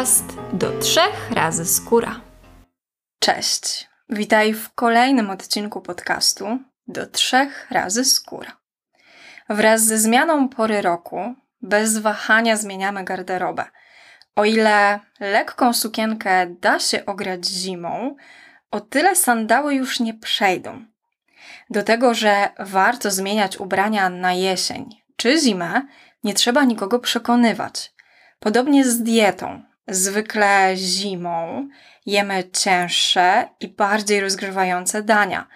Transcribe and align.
podcast 0.00 0.36
do 0.52 0.78
trzech 0.78 1.30
razy 1.30 1.66
skóra. 1.66 2.20
Cześć, 3.18 3.88
witaj 4.08 4.54
w 4.54 4.74
kolejnym 4.74 5.30
odcinku 5.30 5.80
podcastu 5.80 6.58
do 6.88 7.06
trzech 7.06 7.70
razy 7.70 8.04
skóra. 8.04 8.56
Wraz 9.48 9.84
ze 9.84 9.98
zmianą 9.98 10.48
pory 10.48 10.82
roku, 10.82 11.34
bez 11.62 11.98
wahania 11.98 12.56
zmieniamy 12.56 13.04
garderobę. 13.04 13.64
O 14.36 14.44
ile 14.44 15.00
lekką 15.20 15.72
sukienkę 15.72 16.46
da 16.46 16.78
się 16.78 17.06
ograć 17.06 17.46
zimą, 17.46 18.16
o 18.70 18.80
tyle 18.80 19.16
sandały 19.16 19.74
już 19.74 20.00
nie 20.00 20.14
przejdą. 20.14 20.84
Do 21.70 21.82
tego, 21.82 22.14
że 22.14 22.48
warto 22.58 23.10
zmieniać 23.10 23.56
ubrania 23.56 24.10
na 24.10 24.32
jesień 24.32 25.02
czy 25.16 25.40
zimę, 25.40 25.82
nie 26.24 26.34
trzeba 26.34 26.64
nikogo 26.64 26.98
przekonywać. 26.98 27.92
Podobnie 28.38 28.84
z 28.84 29.02
dietą. 29.02 29.69
Zwykle 29.90 30.76
zimą 30.76 31.68
jemy 32.06 32.50
cięższe 32.50 33.48
i 33.60 33.68
bardziej 33.68 34.20
rozgrywające 34.20 35.02
dania. 35.02 35.46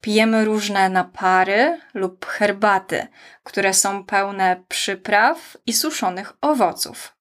Pijemy 0.00 0.44
różne 0.44 0.88
napary 0.88 1.80
lub 1.94 2.26
herbaty, 2.26 3.06
które 3.44 3.74
są 3.74 4.04
pełne 4.04 4.62
przypraw 4.68 5.56
i 5.66 5.72
suszonych 5.72 6.32
owoców. 6.40 7.16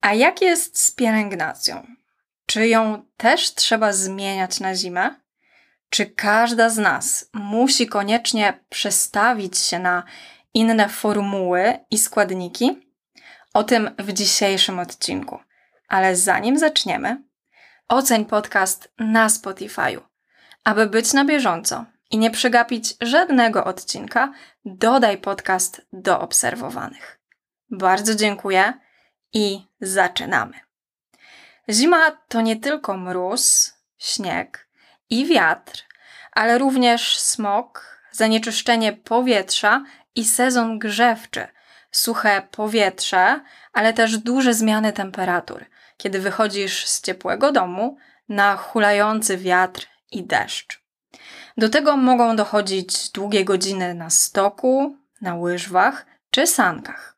A 0.00 0.14
jak 0.14 0.42
jest 0.42 0.78
z 0.78 0.90
pielęgnacją? 0.90 1.86
Czy 2.46 2.68
ją 2.68 3.02
też 3.16 3.54
trzeba 3.54 3.92
zmieniać 3.92 4.60
na 4.60 4.74
zimę? 4.74 5.14
Czy 5.90 6.06
każda 6.06 6.70
z 6.70 6.78
nas 6.78 7.30
musi 7.32 7.86
koniecznie 7.86 8.64
przestawić 8.68 9.58
się 9.58 9.78
na 9.78 10.02
inne 10.54 10.88
formuły 10.88 11.78
i 11.90 11.98
składniki? 11.98 12.92
O 13.54 13.64
tym 13.64 13.90
w 13.98 14.12
dzisiejszym 14.12 14.78
odcinku. 14.78 15.38
Ale 15.88 16.16
zanim 16.16 16.58
zaczniemy, 16.58 17.22
oceń 17.88 18.24
podcast 18.24 18.92
na 18.98 19.28
Spotify'u. 19.28 20.00
Aby 20.64 20.86
być 20.86 21.12
na 21.12 21.24
bieżąco 21.24 21.84
i 22.10 22.18
nie 22.18 22.30
przegapić 22.30 22.94
żadnego 23.00 23.64
odcinka, 23.64 24.32
dodaj 24.64 25.18
podcast 25.18 25.86
do 25.92 26.20
obserwowanych. 26.20 27.20
Bardzo 27.70 28.14
dziękuję 28.14 28.72
i 29.32 29.60
zaczynamy. 29.80 30.54
Zima 31.70 32.10
to 32.28 32.40
nie 32.40 32.56
tylko 32.56 32.96
mróz, 32.96 33.74
śnieg 33.98 34.68
i 35.10 35.26
wiatr, 35.26 35.84
ale 36.32 36.58
również 36.58 37.18
smog, 37.18 37.98
zanieczyszczenie 38.12 38.92
powietrza 38.92 39.84
i 40.14 40.24
sezon 40.24 40.78
grzewczy– 40.78 41.46
suche 41.90 42.42
powietrze, 42.50 43.40
ale 43.72 43.92
też 43.92 44.18
duże 44.18 44.54
zmiany 44.54 44.92
temperatur, 44.92 45.64
kiedy 45.98 46.18
wychodzisz 46.20 46.86
z 46.86 47.02
ciepłego 47.02 47.52
domu 47.52 47.96
na 48.28 48.56
hulający 48.56 49.36
wiatr 49.36 49.86
i 50.10 50.24
deszcz. 50.24 50.82
Do 51.56 51.68
tego 51.68 51.96
mogą 51.96 52.36
dochodzić 52.36 53.10
długie 53.10 53.44
godziny 53.44 53.94
na 53.94 54.10
stoku, 54.10 54.96
na 55.20 55.34
łyżwach 55.34 56.06
czy 56.30 56.46
sankach. 56.46 57.16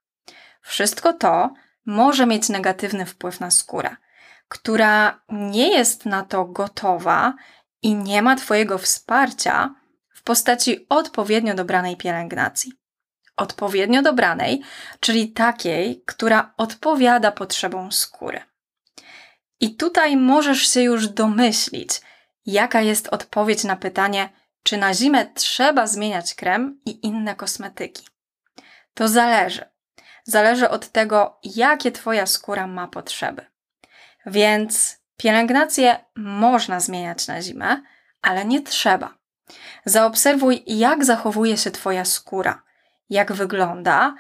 Wszystko 0.63 1.13
to 1.13 1.55
może 1.87 2.27
mieć 2.27 2.49
negatywny 2.49 3.07
wpływ 3.07 3.41
na 3.41 3.51
skórę, 3.51 3.97
która 4.49 5.21
nie 5.29 5.69
jest 5.69 6.07
na 6.07 6.23
to 6.23 6.45
gotowa 6.45 7.35
i 7.83 7.95
nie 7.95 8.23
ma 8.23 8.37
Twojego 8.37 8.79
wsparcia 8.79 9.75
w 10.09 10.23
postaci 10.23 10.87
odpowiednio 10.89 11.55
dobranej 11.55 11.97
pielęgnacji 11.97 12.81
odpowiednio 13.41 14.03
dobranej, 14.03 14.63
czyli 15.01 15.33
takiej, 15.33 16.03
która 16.07 16.55
odpowiada 16.57 17.33
potrzebom 17.33 17.93
skóry. 17.93 18.50
I 19.61 19.77
tutaj 19.77 20.17
możesz 20.17 20.69
się 20.69 20.83
już 20.83 21.09
domyślić, 21.09 22.01
jaka 22.47 22.81
jest 22.81 23.09
odpowiedź 23.09 23.65
na 23.65 23.77
pytanie, 23.77 24.29
czy 24.63 24.77
na 24.77 24.95
zimę 24.95 25.27
trzeba 25.35 25.87
zmieniać 25.87 26.35
krem 26.35 26.81
i 26.87 27.07
inne 27.07 27.35
kosmetyki. 27.35 28.07
To 28.95 29.09
zależy. 29.09 29.65
Zależy 30.25 30.69
od 30.69 30.89
tego, 30.89 31.39
jakie 31.43 31.93
Twoja 31.93 32.27
skóra 32.27 32.67
ma 32.67 32.89
potrzeby. 32.89 33.47
Więc 34.27 35.01
pielęgnację 35.17 36.05
można 36.17 36.81
zmieniać 36.81 37.27
na 37.27 37.43
zimę, 37.43 37.83
ale 38.23 38.45
nie 38.45 38.63
trzeba. 38.63 39.15
Zaobserwuj, 39.85 40.63
jak 40.67 41.05
zachowuje 41.05 41.57
się 41.57 41.71
Twoja 41.71 42.05
skóra 42.05 42.63
jak 43.11 43.33
wygląda 43.33 44.15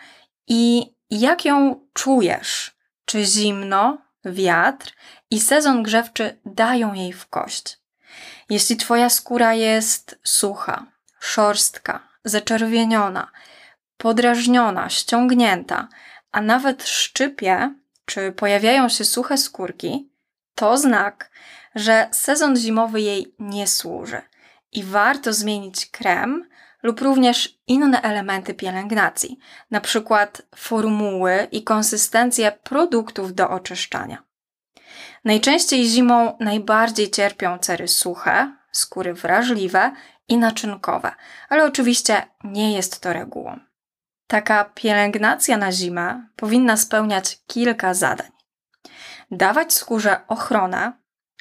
i 0.47 0.93
jak 1.11 1.45
ją 1.45 1.87
czujesz. 1.93 2.77
Czy 3.05 3.25
zimno, 3.25 3.99
wiatr 4.25 4.93
i 5.31 5.41
sezon 5.41 5.83
grzewczy 5.83 6.39
dają 6.45 6.95
jej 6.95 7.13
w 7.13 7.27
kość. 7.27 7.79
Jeśli 8.51 8.77
Twoja 8.77 9.11
skóra 9.11 9.55
jest 9.55 10.19
sucha, 10.25 10.87
szorstka, 11.21 12.09
zaczerwieniona, 12.25 13.31
podrażniona, 13.97 14.89
ściągnięta, 14.89 15.89
a 16.33 16.41
nawet 16.41 16.89
szczypie, 16.89 17.75
czy 18.05 18.33
pojawiają 18.33 18.89
się 18.89 19.05
suche 19.05 19.39
skórki, 19.39 20.11
to 20.55 20.79
znak, 20.79 21.31
że 21.75 22.09
sezon 22.13 22.57
zimowy 22.57 23.01
jej 23.01 23.35
nie 23.39 23.67
służy 23.67 24.23
i 24.73 24.85
warto 24.85 25.33
zmienić 25.33 25.87
krem 25.87 26.50
lub 26.83 27.01
również 27.01 27.59
inne 27.67 28.03
elementy 28.03 28.55
pielęgnacji, 28.55 29.39
np. 29.71 30.29
formuły 30.57 31.49
i 31.53 31.65
konsystencje 31.65 32.53
produktów 32.53 33.35
do 33.35 33.51
oczyszczania. 33.51 34.23
Najczęściej 35.25 35.87
zimą 35.87 36.37
najbardziej 36.41 37.11
cierpią 37.11 37.59
cery 37.59 37.89
suche, 37.89 38.57
skóry 38.73 39.15
wrażliwe 39.15 39.93
i 40.29 40.37
naczynkowe, 40.37 41.13
ale 41.49 41.65
oczywiście 41.65 42.23
nie 42.45 42.73
jest 42.73 43.01
to 43.01 43.13
regułą. 43.13 43.61
Taka 44.27 44.65
pielęgnacja 44.65 45.57
na 45.57 45.73
zimę 45.73 46.29
powinna 46.37 46.77
spełniać 46.77 47.39
kilka 47.47 47.95
zadań. 47.95 48.31
Dawać 49.31 49.73
skórze 49.73 50.21
ochronę, 50.29 50.93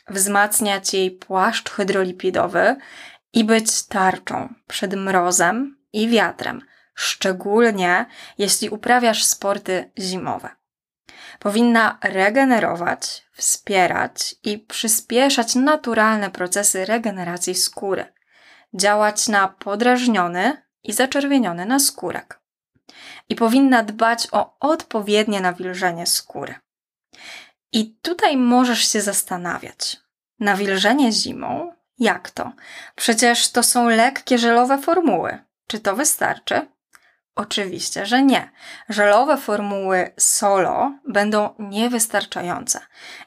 wzmacniać 0.08 0.94
jej 0.94 1.12
płaszcz 1.12 1.70
hydrolipidowy 1.70 2.76
i 3.34 3.44
być 3.44 3.86
tarczą 3.86 4.54
przed 4.68 4.94
mrozem 4.94 5.78
i 5.94 6.10
wiatrem, 6.10 6.62
szczególnie 6.96 8.06
jeśli 8.38 8.70
uprawiasz 8.70 9.24
sporty 9.24 9.92
zimowe. 10.00 10.50
Powinna 11.40 11.98
regenerować, 12.04 13.26
wspierać 13.34 14.36
i 14.44 14.60
przyspieszać 14.60 15.56
naturalne 15.56 16.32
procesy 16.32 16.86
regeneracji 16.86 17.56
skóry, 17.56 18.14
działać 18.74 19.28
na 19.28 19.48
podrażniony 19.48 20.62
i 20.84 20.94
zaczerwieniony 20.94 21.66
naskórek. 21.66 22.40
I 23.30 23.36
powinna 23.36 23.84
dbać 23.84 24.28
o 24.32 24.58
odpowiednie 24.60 25.42
nawilżenie 25.42 26.08
skóry. 26.08 26.56
I 27.72 27.96
tutaj 28.02 28.38
możesz 28.38 28.92
się 28.92 29.02
zastanawiać. 29.02 29.98
Nawilżenie 30.40 31.12
zimą 31.12 31.72
jak 32.00 32.32
to? 32.32 32.52
Przecież 32.96 33.52
to 33.52 33.64
są 33.64 33.90
lekkie 33.90 34.38
żelowe 34.38 34.78
formuły. 34.78 35.40
Czy 35.68 35.80
to 35.80 35.96
wystarczy? 35.96 36.68
Oczywiście, 37.36 38.06
że 38.06 38.24
nie. 38.24 38.52
Żelowe 38.90 39.38
formuły 39.38 40.12
solo 40.18 40.92
będą 41.08 41.50
niewystarczające. 41.60 42.80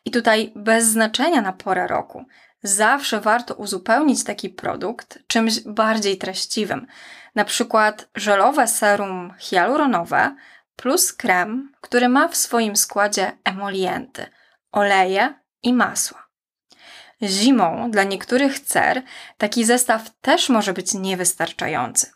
I 0.04 0.10
tutaj 0.10 0.52
bez 0.56 0.86
znaczenia 0.86 1.40
na 1.40 1.52
porę 1.52 1.86
roku, 1.86 2.24
zawsze 2.62 3.20
warto 3.20 3.54
uzupełnić 3.54 4.24
taki 4.24 4.48
produkt 4.50 5.18
czymś 5.26 5.60
bardziej 5.60 6.18
treściwym. 6.18 6.86
Na 7.34 7.44
przykład 7.44 8.08
żelowe 8.14 8.68
serum 8.68 9.34
hialuronowe 9.38 10.36
plus 10.76 11.12
krem, 11.12 11.72
który 11.80 12.08
ma 12.08 12.28
w 12.28 12.36
swoim 12.36 12.76
składzie 12.76 13.32
emolienty, 13.44 14.26
oleje 14.72 15.34
i 15.62 15.72
masła. 15.72 16.21
Zimą 17.22 17.90
dla 17.90 18.04
niektórych 18.04 18.60
cer 18.60 19.02
taki 19.38 19.64
zestaw 19.64 20.10
też 20.20 20.48
może 20.48 20.72
być 20.72 20.94
niewystarczający. 20.94 22.10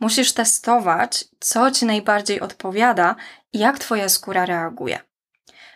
Musisz 0.00 0.32
testować, 0.32 1.24
co 1.40 1.70
ci 1.70 1.86
najbardziej 1.86 2.40
odpowiada 2.40 3.16
i 3.52 3.58
jak 3.58 3.78
twoja 3.78 4.08
skóra 4.08 4.46
reaguje. 4.46 5.00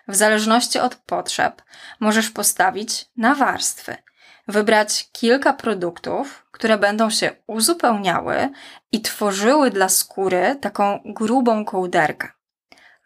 W 0.09 0.17
zależności 0.17 0.79
od 0.79 0.95
potrzeb 0.95 1.63
możesz 2.01 2.31
postawić 2.31 3.11
na 3.17 3.35
warstwy, 3.35 3.97
wybrać 4.49 5.09
kilka 5.13 5.53
produktów, 5.53 6.47
które 6.51 6.79
będą 6.79 7.11
się 7.11 7.31
uzupełniały 7.47 8.49
i 8.93 9.01
tworzyły 9.01 9.71
dla 9.71 9.89
skóry 9.89 10.57
taką 10.61 11.01
grubą 11.05 11.65
kołderkę. 11.65 12.29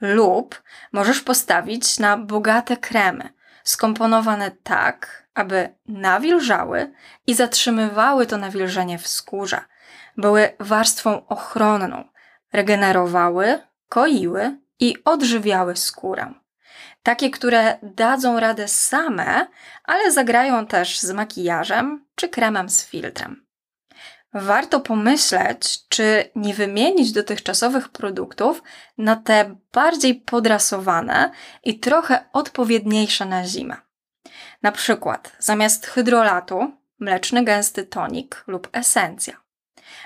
Lub 0.00 0.62
możesz 0.92 1.20
postawić 1.20 1.98
na 1.98 2.16
bogate 2.16 2.76
kremy, 2.76 3.28
skomponowane 3.64 4.50
tak, 4.50 5.23
aby 5.34 5.74
nawilżały 5.86 6.92
i 7.26 7.34
zatrzymywały 7.34 8.26
to 8.26 8.36
nawilżenie 8.36 8.98
w 8.98 9.08
skórze. 9.08 9.60
Były 10.16 10.56
warstwą 10.60 11.26
ochronną, 11.26 12.04
regenerowały, 12.52 13.58
koiły 13.88 14.58
i 14.80 14.96
odżywiały 15.04 15.76
skórę. 15.76 16.34
Takie, 17.02 17.30
które 17.30 17.78
dadzą 17.82 18.40
radę 18.40 18.68
same, 18.68 19.46
ale 19.84 20.12
zagrają 20.12 20.66
też 20.66 20.98
z 20.98 21.10
makijażem 21.10 22.04
czy 22.14 22.28
kremem 22.28 22.70
z 22.70 22.86
filtrem. 22.86 23.44
Warto 24.34 24.80
pomyśleć, 24.80 25.88
czy 25.88 26.30
nie 26.36 26.54
wymienić 26.54 27.12
dotychczasowych 27.12 27.88
produktów 27.88 28.62
na 28.98 29.16
te 29.16 29.56
bardziej 29.72 30.14
podrasowane 30.14 31.30
i 31.64 31.78
trochę 31.78 32.24
odpowiedniejsze 32.32 33.24
na 33.26 33.44
zimę. 33.46 33.83
Na 34.64 34.72
przykład 34.72 35.32
zamiast 35.38 35.86
hydrolatu 35.86 36.72
mleczny 36.98 37.44
gęsty 37.44 37.86
tonik 37.86 38.44
lub 38.46 38.68
esencja. 38.72 39.36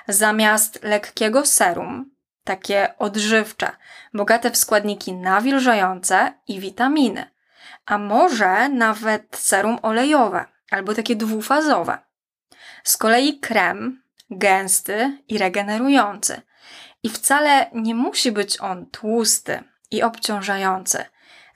Zamiast 0.09 0.83
lekkiego 0.83 1.47
serum 1.47 2.11
takie 2.45 2.99
odżywcze, 2.99 3.71
bogate 4.15 4.51
w 4.51 4.57
składniki 4.57 5.13
nawilżające 5.13 6.35
i 6.49 6.61
witaminy, 6.61 7.31
a 7.87 7.99
może 7.99 8.69
nawet 8.69 9.37
serum 9.37 9.79
olejowe 9.83 10.45
albo 10.71 10.95
takie 10.95 11.17
dwufazowe. 11.17 11.99
Z 12.85 12.97
kolei 12.97 13.41
krem 13.41 14.03
gęsty 14.31 15.19
i 15.29 15.39
regenerujący. 15.39 16.43
I 17.03 17.11
wcale 17.11 17.71
nie 17.75 17.95
musi 17.95 18.33
być 18.33 18.61
on 18.61 18.87
tłusty 18.87 19.63
i 19.91 20.03
obciążający. 20.03 21.05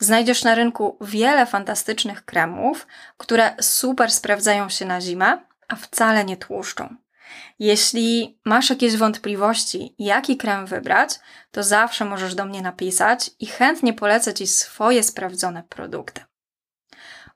Znajdziesz 0.03 0.45
na 0.45 0.55
rynku 0.55 0.99
wiele 1.01 1.47
fantastycznych 1.47 2.25
kremów, 2.25 2.87
które 3.17 3.57
super 3.61 4.11
sprawdzają 4.11 4.69
się 4.69 4.85
na 4.85 5.01
zimę, 5.01 5.39
a 5.69 5.77
wcale 5.77 6.25
nie 6.25 6.37
tłuszczą. 6.37 6.97
Jeśli 7.59 8.41
masz 8.45 8.71
jakieś 8.71 8.97
wątpliwości, 8.97 9.95
jaki 9.99 10.37
krem 10.37 10.67
wybrać, 10.67 11.11
to 11.51 11.63
zawsze 11.63 12.05
możesz 12.05 12.35
do 12.35 12.45
mnie 12.45 12.63
napisać 12.63 13.31
i 13.41 13.47
chętnie 13.47 13.93
polecę 13.93 14.35
Ci 14.35 14.47
swoje 14.47 15.03
sprawdzone 15.03 15.63
produkty. 15.63 16.25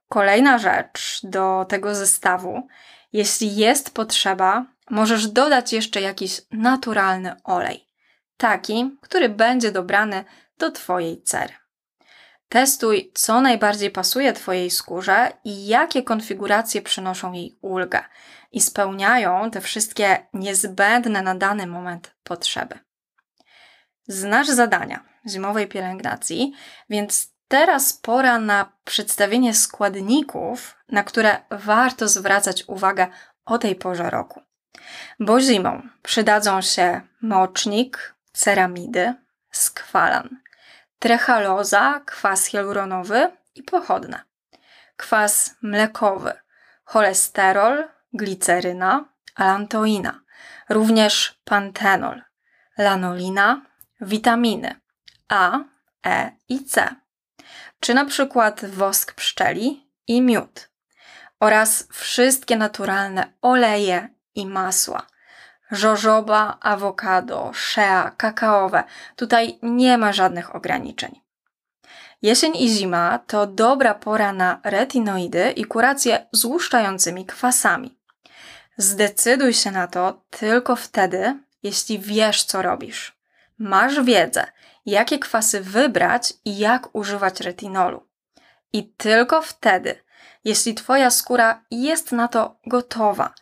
Kolejna 0.08 0.58
rzecz 0.58 1.20
do 1.22 1.66
tego 1.68 1.94
zestawu. 1.94 2.68
Jeśli 3.12 3.56
jest 3.56 3.94
potrzeba, 3.94 4.66
możesz 4.90 5.26
dodać 5.28 5.72
jeszcze 5.72 6.00
jakiś 6.00 6.42
naturalny 6.52 7.36
olej, 7.44 7.86
taki, 8.36 8.98
który 9.00 9.28
będzie 9.28 9.72
dobrany 9.72 10.24
do 10.58 10.70
Twojej 10.70 11.22
cery. 11.22 11.65
Testuj, 12.48 13.10
co 13.14 13.40
najbardziej 13.40 13.90
pasuje 13.90 14.32
Twojej 14.32 14.70
skórze 14.70 15.32
i 15.44 15.66
jakie 15.66 16.02
konfiguracje 16.02 16.82
przynoszą 16.82 17.32
jej 17.32 17.58
ulgę 17.60 18.04
i 18.52 18.60
spełniają 18.60 19.50
te 19.50 19.60
wszystkie 19.60 20.26
niezbędne 20.32 21.22
na 21.22 21.34
dany 21.34 21.66
moment 21.66 22.14
potrzeby. 22.22 22.78
Znasz 24.08 24.48
zadania 24.48 25.04
zimowej 25.28 25.68
pielęgnacji, 25.68 26.52
więc 26.90 27.32
teraz 27.48 27.92
pora 27.92 28.38
na 28.38 28.72
przedstawienie 28.84 29.54
składników, 29.54 30.76
na 30.88 31.04
które 31.04 31.36
warto 31.50 32.08
zwracać 32.08 32.64
uwagę 32.66 33.06
o 33.44 33.58
tej 33.58 33.74
porze 33.76 34.10
roku. 34.10 34.40
Bo 35.20 35.40
zimą 35.40 35.82
przydadzą 36.02 36.62
się 36.62 37.00
mocznik, 37.22 38.14
ceramidy, 38.32 39.14
skwalan, 39.50 40.40
trechaloza, 40.98 42.00
kwas 42.06 42.46
hialuronowy 42.46 43.32
i 43.54 43.62
pochodne, 43.62 44.20
kwas 44.96 45.54
mlekowy, 45.62 46.32
cholesterol, 46.84 47.88
gliceryna, 48.12 49.04
alantoina, 49.34 50.20
również 50.68 51.40
pantenol, 51.44 52.22
lanolina, 52.78 53.62
witaminy 54.00 54.80
A, 55.28 55.58
E 56.06 56.30
i 56.48 56.64
C, 56.64 56.94
czy 57.80 57.94
na 57.94 58.04
przykład 58.04 58.64
wosk 58.64 59.14
pszczeli 59.14 59.90
i 60.06 60.22
miód 60.22 60.70
oraz 61.40 61.88
wszystkie 61.92 62.56
naturalne 62.56 63.32
oleje 63.42 64.08
i 64.34 64.46
masła. 64.46 65.06
Żożoba, 65.70 66.58
awokado, 66.60 67.50
shea, 67.54 68.10
kakaowe. 68.16 68.84
Tutaj 69.16 69.58
nie 69.62 69.98
ma 69.98 70.12
żadnych 70.12 70.54
ograniczeń. 70.54 71.20
Jesień 72.22 72.56
i 72.56 72.68
zima 72.68 73.18
to 73.18 73.46
dobra 73.46 73.94
pora 73.94 74.32
na 74.32 74.60
retinoidy 74.64 75.50
i 75.50 75.64
kurację 75.64 76.26
złuszczającymi 76.32 77.26
kwasami. 77.26 77.98
Zdecyduj 78.76 79.54
się 79.54 79.70
na 79.70 79.86
to 79.86 80.22
tylko 80.30 80.76
wtedy, 80.76 81.38
jeśli 81.62 81.98
wiesz, 81.98 82.44
co 82.44 82.62
robisz. 82.62 83.16
Masz 83.58 84.00
wiedzę, 84.00 84.46
jakie 84.86 85.18
kwasy 85.18 85.60
wybrać 85.60 86.34
i 86.44 86.58
jak 86.58 86.94
używać 86.94 87.40
retinolu. 87.40 88.06
I 88.72 88.88
tylko 88.88 89.42
wtedy, 89.42 90.02
jeśli 90.44 90.74
Twoja 90.74 91.10
skóra 91.10 91.64
jest 91.70 92.12
na 92.12 92.28
to 92.28 92.56
gotowa, 92.66 93.34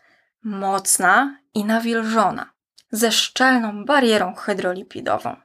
mocna 0.45 1.39
i 1.55 1.65
nawilżona, 1.65 2.53
ze 2.93 3.13
szczelną 3.13 3.85
barierą 3.85 4.35
hydrolipidową. 4.35 5.37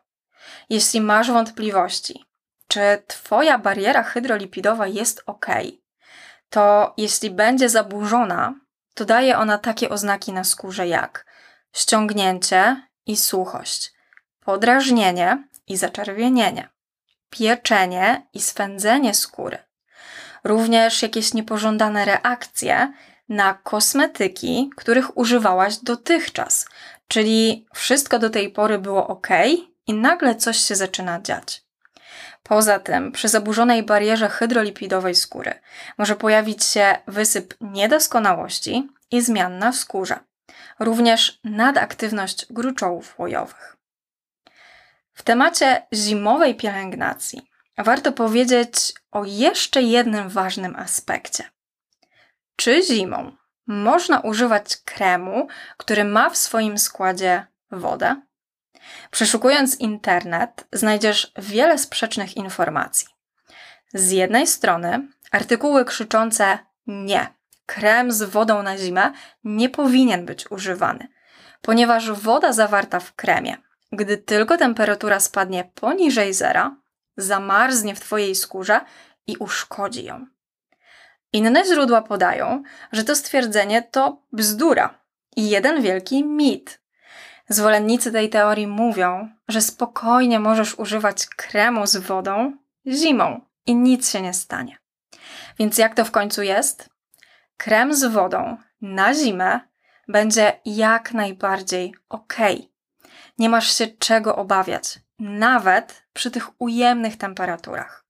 Jeśli 0.69 1.01
masz 1.01 1.31
wątpliwości, 1.31 2.25
czy 2.67 2.79
Twoja 3.07 3.57
bariera 3.57 4.03
hydrolipidowa 4.03 4.87
jest 4.87 5.23
ok, 5.25 5.45
to 6.49 6.93
jeśli 6.97 7.31
będzie 7.31 7.69
zaburzona, 7.69 8.53
to 8.93 9.05
daje 9.05 9.37
ona 9.37 9.57
takie 9.57 9.89
oznaki 9.89 10.33
na 10.33 10.43
skórze 10.43 10.87
jak 10.87 11.25
ściągnięcie 11.73 12.87
i 13.05 13.17
suchość, 13.17 13.93
podrażnienie 14.39 15.47
i 15.67 15.77
zaczerwienienie, 15.77 16.69
pieczenie 17.29 18.27
i 18.33 18.41
swędzenie 18.41 19.13
skóry, 19.13 19.57
również 20.43 21.01
jakieś 21.01 21.33
niepożądane 21.33 22.05
reakcje 22.05 22.93
na 23.29 23.53
kosmetyki, 23.53 24.69
których 24.75 25.17
używałaś 25.17 25.77
dotychczas, 25.77 26.67
czyli 27.07 27.65
wszystko 27.73 28.19
do 28.19 28.29
tej 28.29 28.51
pory 28.51 28.79
było 28.79 29.07
ok 29.07 29.27
i 29.87 29.93
nagle 29.93 30.35
coś 30.35 30.57
się 30.57 30.75
zaczyna 30.75 31.21
dziać. 31.21 31.63
Poza 32.43 32.79
tym, 32.79 33.11
przy 33.11 33.27
zaburzonej 33.27 33.83
barierze 33.83 34.29
hydrolipidowej 34.29 35.15
skóry 35.15 35.53
może 35.97 36.15
pojawić 36.15 36.63
się 36.63 36.97
wysyp 37.07 37.53
niedoskonałości 37.61 38.89
i 39.11 39.21
zmian 39.21 39.57
na 39.57 39.73
skórze, 39.73 40.19
również 40.79 41.39
nadaktywność 41.43 42.45
gruczołów 42.49 43.19
łojowych. 43.19 43.77
W 45.13 45.23
temacie 45.23 45.87
zimowej 45.93 46.55
pielęgnacji 46.55 47.49
warto 47.77 48.11
powiedzieć 48.11 48.93
o 49.11 49.23
jeszcze 49.25 49.81
jednym 49.81 50.29
ważnym 50.29 50.75
aspekcie. 50.75 51.43
Czy 52.59 52.83
zimą 52.83 53.31
można 53.67 54.19
używać 54.19 54.77
kremu, 54.77 55.47
który 55.77 56.03
ma 56.03 56.29
w 56.29 56.37
swoim 56.37 56.77
składzie 56.77 57.45
wodę? 57.71 58.21
Przeszukując 59.11 59.79
internet, 59.79 60.67
znajdziesz 60.73 61.31
wiele 61.37 61.77
sprzecznych 61.77 62.37
informacji. 62.37 63.07
Z 63.93 64.11
jednej 64.11 64.47
strony 64.47 65.07
artykuły 65.31 65.85
krzyczące 65.85 66.59
nie, 66.87 67.33
krem 67.65 68.11
z 68.11 68.23
wodą 68.23 68.63
na 68.63 68.77
zimę 68.77 69.11
nie 69.43 69.69
powinien 69.69 70.25
być 70.25 70.51
używany, 70.51 71.07
ponieważ 71.61 72.11
woda 72.11 72.53
zawarta 72.53 72.99
w 72.99 73.13
kremie, 73.13 73.57
gdy 73.91 74.17
tylko 74.17 74.57
temperatura 74.57 75.19
spadnie 75.19 75.71
poniżej 75.75 76.33
zera, 76.33 76.75
zamarznie 77.17 77.95
w 77.95 77.99
Twojej 77.99 78.35
skórze 78.35 78.81
i 79.27 79.37
uszkodzi 79.37 80.03
ją. 80.05 80.38
Inne 81.33 81.65
źródła 81.65 82.01
podają, 82.01 82.63
że 82.91 83.03
to 83.03 83.15
stwierdzenie 83.15 83.81
to 83.81 84.21
bzdura 84.31 84.99
i 85.35 85.49
jeden 85.49 85.81
wielki 85.81 86.23
mit. 86.23 86.81
Zwolennicy 87.49 88.11
tej 88.11 88.29
teorii 88.29 88.67
mówią, 88.67 89.29
że 89.47 89.61
spokojnie 89.61 90.39
możesz 90.39 90.79
używać 90.79 91.25
kremu 91.25 91.87
z 91.87 91.97
wodą 91.97 92.53
zimą 92.87 93.41
i 93.65 93.75
nic 93.75 94.11
się 94.11 94.21
nie 94.21 94.33
stanie. 94.33 94.77
Więc 95.59 95.77
jak 95.77 95.95
to 95.95 96.05
w 96.05 96.11
końcu 96.11 96.41
jest? 96.41 96.89
Krem 97.57 97.93
z 97.93 98.05
wodą 98.05 98.57
na 98.81 99.13
zimę 99.13 99.59
będzie 100.07 100.59
jak 100.65 101.13
najbardziej 101.13 101.95
ok. 102.09 102.35
Nie 103.37 103.49
masz 103.49 103.77
się 103.77 103.87
czego 103.87 104.35
obawiać, 104.35 104.99
nawet 105.19 106.03
przy 106.13 106.31
tych 106.31 106.61
ujemnych 106.61 107.17
temperaturach. 107.17 108.05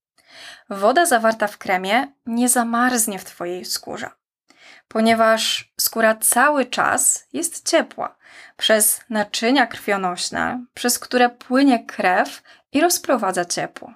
Woda 0.70 1.06
zawarta 1.06 1.48
w 1.48 1.58
kremie 1.58 2.08
nie 2.26 2.50
zamarznie 2.50 3.20
w 3.20 3.26
Twojej 3.26 3.66
skórze, 3.66 4.10
ponieważ 4.88 5.72
skóra 5.80 6.16
cały 6.16 6.66
czas 6.66 7.28
jest 7.34 7.70
ciepła 7.70 8.16
przez 8.58 9.02
naczynia 9.10 9.68
krwionośne, 9.68 10.66
przez 10.74 11.00
które 11.00 11.30
płynie 11.30 11.86
krew 11.86 12.42
i 12.72 12.82
rozprowadza 12.82 13.46
ciepło. 13.46 13.94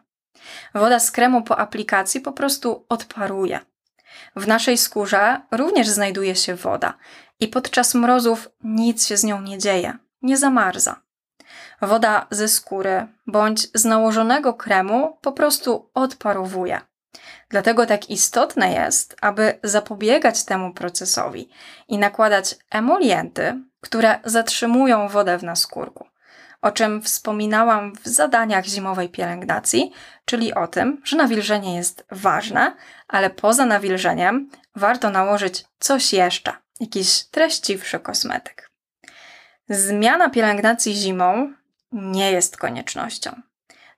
Woda 0.73 0.99
z 0.99 1.11
kremu 1.11 1.41
po 1.41 1.59
aplikacji 1.59 2.21
po 2.21 2.31
prostu 2.31 2.85
odparuje. 2.89 3.59
W 4.35 4.47
naszej 4.47 4.77
skórze 4.77 5.41
również 5.51 5.87
znajduje 5.87 6.35
się 6.35 6.55
woda 6.55 6.93
i 7.39 7.47
podczas 7.47 7.95
mrozów 7.95 8.49
nic 8.63 9.07
się 9.07 9.17
z 9.17 9.23
nią 9.23 9.41
nie 9.41 9.57
dzieje, 9.57 9.97
nie 10.21 10.37
zamarza. 10.37 11.01
Woda 11.83 12.27
ze 12.31 12.47
skóry 12.47 13.07
bądź 13.27 13.67
z 13.73 13.85
nałożonego 13.85 14.53
kremu 14.53 15.17
po 15.21 15.31
prostu 15.31 15.89
odparowuje. 15.93 16.81
Dlatego 17.49 17.85
tak 17.85 18.09
istotne 18.09 18.73
jest, 18.73 19.15
aby 19.21 19.59
zapobiegać 19.63 20.43
temu 20.43 20.73
procesowi 20.73 21.49
i 21.87 21.97
nakładać 21.97 22.55
emolienty, 22.69 23.63
które 23.81 24.19
zatrzymują 24.25 25.07
wodę 25.07 25.37
w 25.37 25.43
naskórku, 25.43 26.07
o 26.61 26.71
czym 26.71 27.01
wspominałam 27.01 27.95
w 27.95 28.07
zadaniach 28.07 28.65
zimowej 28.65 29.09
pielęgnacji, 29.09 29.91
czyli 30.25 30.53
o 30.53 30.67
tym, 30.67 31.01
że 31.03 31.17
nawilżenie 31.17 31.75
jest 31.75 32.05
ważne, 32.11 32.75
ale 33.07 33.29
poza 33.29 33.65
nawilżeniem 33.65 34.49
warto 34.75 35.09
nałożyć 35.09 35.65
coś 35.79 36.13
jeszcze, 36.13 36.53
jakiś 36.79 37.23
treściwszy 37.23 37.99
kosmetyk. 37.99 38.71
Zmiana 39.69 40.29
pielęgnacji 40.29 40.93
zimą 40.93 41.53
nie 41.93 42.31
jest 42.31 42.57
koniecznością. 42.57 43.41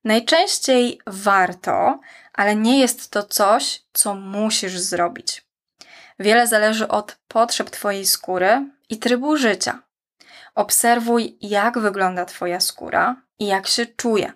Najczęściej 0.03 0.99
warto, 1.07 1.99
ale 2.33 2.55
nie 2.55 2.79
jest 2.79 3.11
to 3.11 3.23
coś, 3.23 3.81
co 3.93 4.15
musisz 4.15 4.79
zrobić. 4.79 5.45
Wiele 6.19 6.47
zależy 6.47 6.87
od 6.87 7.17
potrzeb 7.27 7.69
Twojej 7.69 8.05
skóry 8.05 8.69
i 8.89 8.97
trybu 8.97 9.37
życia. 9.37 9.81
Obserwuj, 10.55 11.37
jak 11.41 11.79
wygląda 11.79 12.25
Twoja 12.25 12.59
skóra 12.59 13.21
i 13.39 13.45
jak 13.45 13.67
się 13.67 13.85
czuje. 13.85 14.33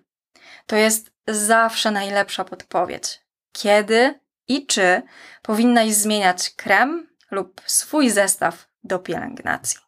To 0.66 0.76
jest 0.76 1.12
zawsze 1.28 1.92
najlepsza 1.92 2.44
podpowiedź, 2.44 3.22
kiedy 3.52 4.20
i 4.48 4.66
czy 4.66 5.02
powinnaś 5.42 5.94
zmieniać 5.94 6.50
krem 6.50 7.10
lub 7.32 7.62
swój 7.66 8.10
zestaw 8.10 8.68
do 8.84 9.00
pielęgnacji. 9.00 9.80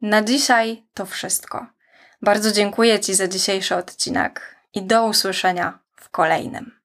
Na 0.00 0.22
dzisiaj 0.22 0.86
to 0.94 1.06
wszystko. 1.06 1.66
Bardzo 2.22 2.52
dziękuję 2.52 3.00
Ci 3.00 3.14
za 3.14 3.28
dzisiejszy 3.28 3.76
odcinek 3.76 4.56
i 4.74 4.82
do 4.82 5.06
usłyszenia 5.06 5.78
w 5.96 6.10
kolejnym. 6.10 6.77